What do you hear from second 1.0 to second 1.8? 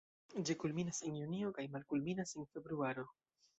en junio kaj